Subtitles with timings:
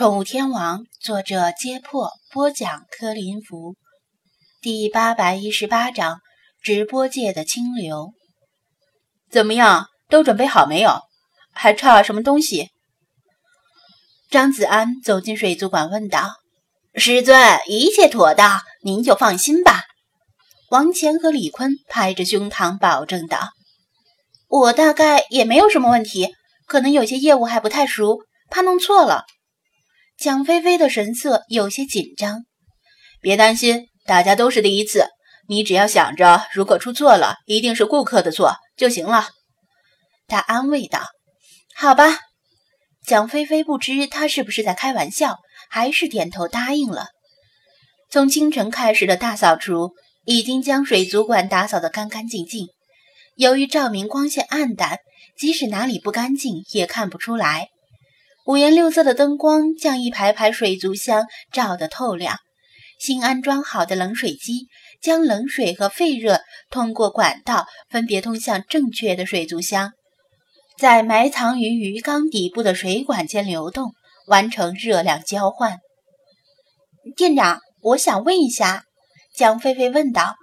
[0.00, 3.76] 宠物天王，作者：揭破，播讲：柯林福，
[4.62, 6.20] 第八百一十八章：
[6.62, 8.14] 直播界的清流。
[9.30, 9.88] 怎么样？
[10.08, 11.02] 都准备好没有？
[11.52, 12.70] 还差什么东西？
[14.30, 16.30] 张子安走进水族馆问道
[16.96, 19.82] ：“师尊，一切妥当，您就放心吧。”
[20.72, 23.50] 王乾和李坤拍着胸膛保证道
[24.48, 29.26] ：“我大概也没有什么问题，可能有些业务还不太熟，怕弄错了。”
[30.20, 32.44] 蒋菲菲的神色有些紧张，
[33.22, 35.06] 别担心，大家都是第一次，
[35.48, 39.30] 你只要想着如果出错了，一定是顾客的错就行了。
[40.26, 41.06] 他安慰道
[41.74, 42.18] ：“好吧。”
[43.02, 45.38] 蒋菲菲不知他是不是在开玩笑，
[45.70, 47.06] 还是点头答应了。
[48.10, 49.94] 从清晨开始的大扫除，
[50.26, 52.66] 已经将水族馆打扫得干干净净。
[53.36, 54.98] 由于照明光线暗淡，
[55.38, 57.68] 即使哪里不干净也看不出来。
[58.50, 62.36] 五颜六色的灯光将一排排水族箱照得透亮。
[62.98, 64.66] 新安装好的冷水机
[65.00, 69.92] 将冷水和废热通过管道分别通向正确的水族箱，
[70.76, 73.92] 在埋藏于鱼缸底部的水管间流动，
[74.26, 75.78] 完成热量交换。
[77.16, 78.82] 店长，我想问一下，
[79.32, 80.34] 江菲菲问道：“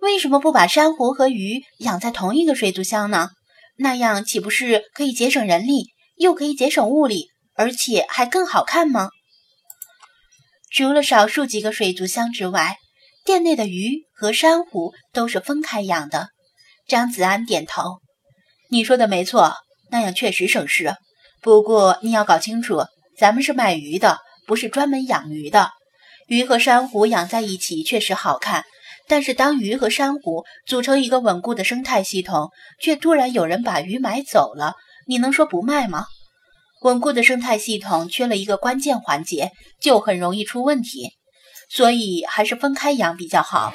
[0.00, 3.30] 为什么不把珊瑚和鱼养在同一个水族箱呢？
[3.78, 5.86] 那样岂不是可以节省人力？”
[6.16, 9.10] 又可以节省物力，而且还更好看吗？
[10.70, 12.76] 除了少数几个水族箱之外，
[13.24, 16.30] 店内的鱼和珊瑚都是分开养的。
[16.86, 18.00] 张子安点头
[18.70, 19.54] ：“你说的没错，
[19.90, 20.94] 那样确实省事。
[21.40, 22.84] 不过你要搞清楚，
[23.18, 25.70] 咱们是卖鱼的，不是专门养鱼的。
[26.28, 28.64] 鱼和珊瑚养在一起确实好看，
[29.08, 34.74] 但是当鱼和珊瑚组成一个稳固的生态系统，却突然有人把鱼买走了。”
[35.06, 36.04] 你能说不卖吗？
[36.82, 41.12] 稳固的生态系统缺了一个关键环节，就很容易出问题。
[41.68, 43.74] 所以还是分开养比较好。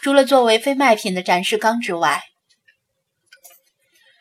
[0.00, 2.22] 除了作为非卖品的展示缸之外，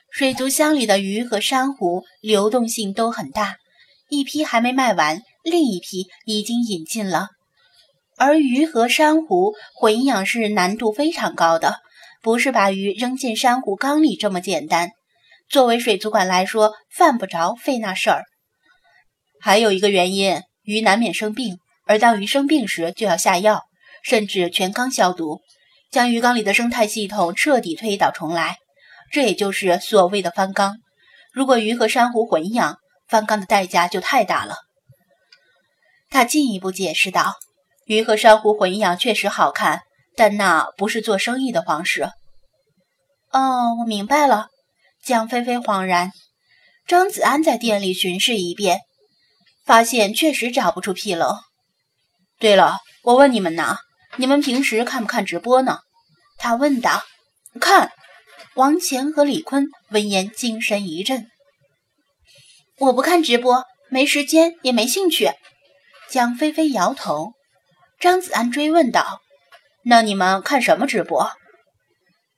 [0.10, 3.56] 水族箱里的鱼和珊瑚流动性都很大，
[4.10, 7.30] 一批还没卖完，另一批已经引进了。
[8.18, 11.76] 而鱼和珊瑚混养是难度非常高的，
[12.22, 14.92] 不是把鱼扔进珊瑚缸里这么简单。
[15.50, 18.24] 作为水族馆来说，犯不着费那事儿。
[19.40, 23.64] 还有一个原因，鱼难免生病，而当鱼生病时，就要下药，
[24.04, 25.42] 甚至全缸消毒，
[25.92, 28.58] 将鱼缸里的生态系统彻底推倒重来。
[29.12, 30.78] 这也就是所谓的翻缸。
[31.32, 34.56] 如果鱼和珊瑚混养，翻缸的代价就太大了。
[36.10, 37.36] 他进一步解释道
[37.86, 39.82] ：“鱼和珊瑚混养确实好看，
[40.16, 42.10] 但那不是做生意的方式。”
[43.32, 44.48] 哦，我明白了。
[45.06, 46.12] 江菲菲恍然，
[46.88, 48.80] 张子安在店里巡视一遍，
[49.64, 51.36] 发现确实找不出纰漏。
[52.40, 53.78] 对了，我问你们呢，
[54.16, 55.78] 你们平时看不看直播呢？
[56.40, 57.04] 他问道。
[57.62, 57.92] 看，
[58.56, 61.28] 王乾和李坤闻言精神一振。
[62.80, 65.30] 我不看直播，没时间也没兴趣。
[66.10, 67.34] 江菲菲摇头。
[68.00, 69.22] 张子安追问道
[69.86, 71.32] ：“那你们看什么直播？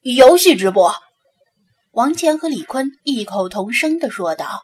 [0.02, 0.94] 游戏直播？”
[1.98, 4.62] 王乾和李坤异口同声地说道：“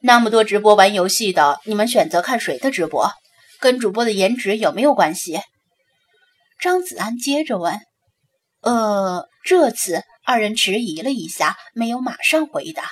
[0.00, 3.10] 那么多直播玩游戏的，你们选择看谁的直播？
[3.58, 5.40] 跟主播的颜值有没有关系？”
[6.62, 7.80] 张子安接着问
[8.62, 12.84] ：“呃，这次二人迟疑了一下，没有马上回答。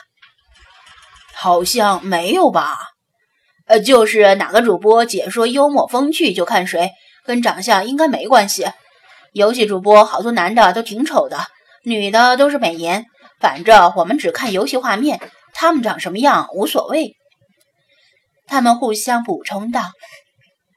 [1.36, 2.80] 好像没有吧？
[3.66, 6.90] 呃，就是哪个主播解说幽默风趣就看谁，
[7.24, 8.66] 跟长相应该没关系。
[9.34, 11.46] 游戏主播好多男的都挺丑的。”
[11.84, 13.04] 女的都是美颜，
[13.40, 15.20] 反正我们只看游戏画面，
[15.52, 17.14] 他们长什么样无所谓。
[18.46, 19.82] 他们互相补充道：“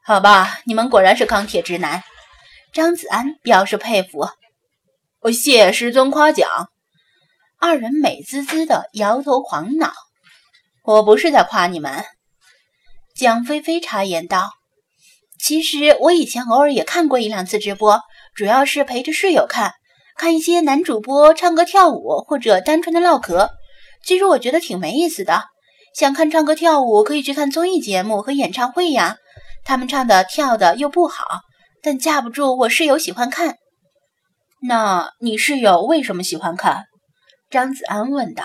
[0.04, 2.02] 好吧，你们果然是钢铁直男。”
[2.74, 4.28] 张子安表示佩服。
[5.20, 6.48] 我谢师尊夸奖。
[7.58, 9.92] 二人美滋滋的摇头晃脑。
[10.84, 12.04] 我不是在夸你们。
[13.16, 14.50] 蒋菲菲插言道
[15.42, 18.00] ：“其实我以前偶尔也看过一两次直播，
[18.34, 19.72] 主要是陪着室友看。”
[20.18, 23.50] 看一些男主播唱歌跳舞，或者单纯的唠嗑，
[24.04, 25.44] 其实我觉得挺没意思的。
[25.94, 29.16] 想看唱歌跳舞，可以去看综艺节目和演唱会呀。
[29.64, 31.24] 他们唱的跳的又不好，
[31.82, 33.54] 但架不住我室友喜欢看。
[34.60, 36.86] 那你室友为什么喜欢看？
[37.48, 38.44] 张子安问道。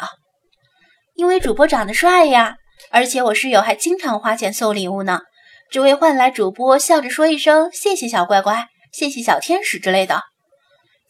[1.15, 2.55] 因为主播长得帅呀，
[2.91, 5.21] 而且我室友还经常花钱送礼物呢，
[5.71, 10.32] 只为换来主播笑着说一声“谢谢小乖乖”“谢谢小天使”之类的。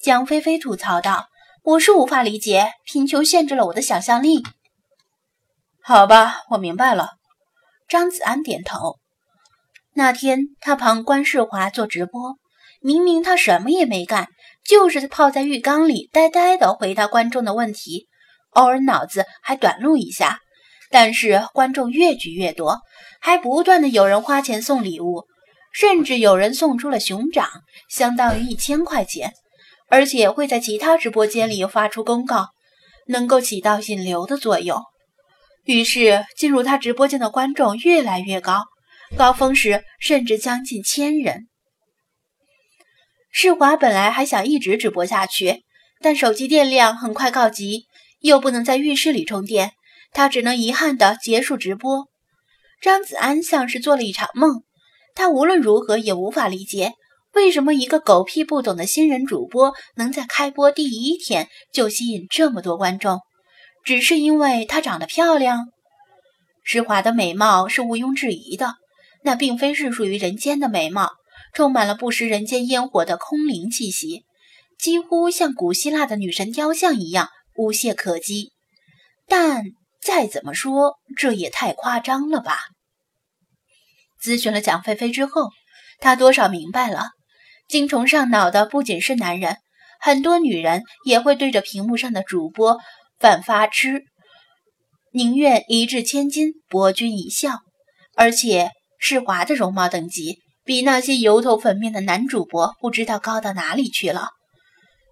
[0.04, 1.30] 江菲菲吐槽道
[1.64, 4.44] ：“我是无法理解，贫穷限制了我的想象力。”
[5.82, 7.12] 好吧，我明白了。
[7.88, 8.98] 张子安点头。
[9.94, 12.36] 那天他旁观世华做直播，
[12.82, 14.28] 明明他什么也没干，
[14.66, 18.10] 就是泡在浴缸里呆呆的回答观众的问题，
[18.50, 20.42] 偶尔脑子还短路一下。
[20.92, 22.82] 但是观众越聚越多，
[23.22, 25.28] 还不断的有人花钱送礼物，
[25.72, 27.48] 甚至有人送出了熊掌，
[27.88, 29.32] 相当于一千块钱，
[29.94, 32.48] 而且会在其他直播间里发出公告，
[33.06, 34.82] 能够起到引流的作用。
[35.66, 38.64] 于是进入他直播间的观众越来越高，
[39.16, 41.48] 高峰时甚至将近千人。
[43.30, 45.62] 世华本来还想一直直播下去，
[46.02, 47.86] 但手机电量很快告急，
[48.20, 49.74] 又不能在浴室里充电。
[50.12, 52.08] 他只能遗憾地结束直播。
[52.82, 54.64] 张子安像是做了一场梦，
[55.14, 56.94] 他无论如何也无法理解，
[57.34, 63.22] 为什么一个狗屁不懂的新人主播能在开播第一天就吸引这么多观众？
[63.84, 65.66] 只是因为她长得漂亮？
[66.64, 68.76] 施华的美貌是毋庸置疑的，
[69.24, 71.12] 那并非是属于人间的美貌，
[71.54, 74.24] 充满了不食人间烟火的空灵气息，
[74.80, 78.52] 几乎像古希腊的女神雕像一样无懈可击。
[79.28, 79.64] 但……
[80.06, 82.60] 再怎么说，这也太夸张了吧？
[84.22, 85.50] 咨询了蒋菲菲之后，
[86.02, 87.12] 他多少明白了，
[87.68, 89.58] 精虫上脑的不仅是男人，
[90.00, 92.78] 很多女人也会对着屏幕上的主播
[93.20, 94.04] 犯发痴，
[95.12, 97.60] 宁愿一掷千金博君一笑。
[98.16, 98.70] 而且
[99.00, 104.30] 世华的容貌等级比那些油头粉面的男主播不知道高到哪里去了。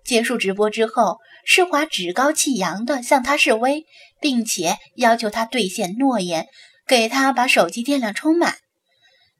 [0.05, 3.85] 结束直播之后，世华趾高气扬地向他示威，
[4.19, 6.45] 并且要求他兑现诺言，
[6.87, 8.55] 给他把手机电量充满。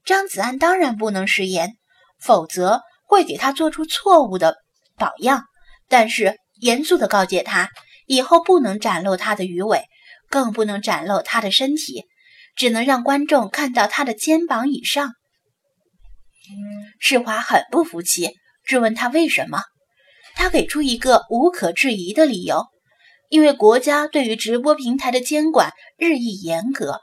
[0.06, 1.75] 张子安当然不能食言，
[2.19, 2.81] 否则
[3.12, 4.56] 会给他做出错误的
[4.96, 5.44] 榜样。
[5.90, 7.69] 但是严肃地告诫他，
[8.08, 9.84] 以后不能展露他的鱼尾，
[10.30, 12.06] 更不能展露他的身体，
[12.56, 15.12] 只能让观众看到他的肩膀以上。
[17.00, 18.31] 世华很不服气，
[18.63, 19.62] 质问他为什么。
[20.36, 22.66] 他给出一个无可置疑的理由，
[23.28, 27.02] 因为国家对于直播平台的监管日益严格，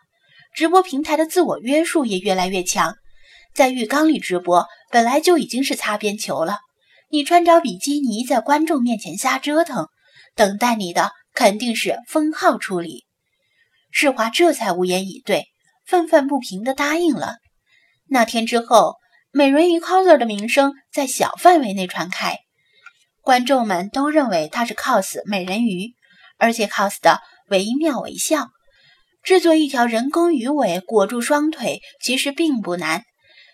[0.54, 2.96] 直播平台的自我约束也越来越强。
[3.54, 6.58] 在浴缸里直播本来就已经是擦边球了，
[7.10, 9.86] 你穿着比基尼在观众面前瞎折腾，
[10.34, 13.04] 等待你的肯定是封号处理。
[13.90, 15.46] 世华这才无言以对，
[15.86, 17.36] 愤愤不平地答应了。
[18.06, 18.96] 那天之后，
[19.30, 22.38] 美人鱼 coser 的名声在小范围内传开。
[23.20, 25.94] 观众们都认为他是 cos 美人鱼，
[26.38, 27.20] 而且 cos 的
[27.50, 28.48] 惟妙惟肖。
[29.22, 33.04] 制作一条人工鱼尾裹住双腿，其实并不难，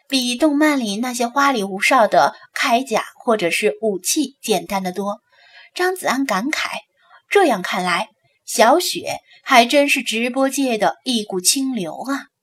[0.08, 5.20] 比动漫里那些花里胡哨的铠甲或者是武器简单的多。
[5.74, 6.68] 张子安感慨：
[7.28, 8.08] 这样看来，
[8.44, 12.33] 小雪还真是直播界的一股清流啊！